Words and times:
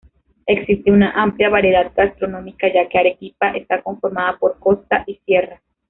Existe 0.47 0.91
una 0.91 1.11
amplia 1.11 1.47
variedad 1.49 1.91
gastronómica 1.95 2.67
ya 2.73 2.89
que 2.89 2.97
Arequipa 2.97 3.51
está 3.51 3.83
conformada 3.83 4.35
por 4.39 4.57
costa 4.57 5.03
y 5.05 5.17
sierra. 5.25 5.61